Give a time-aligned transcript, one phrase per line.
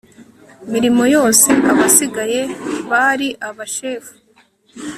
[0.71, 2.41] mirimo yose abasigaye
[2.89, 4.13] bari abashefu